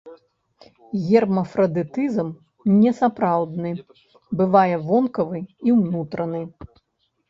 [1.09, 2.29] Гермафрадытызм
[2.81, 3.71] несапраўдны
[4.43, 6.41] бывае вонкавы і ўнутраны.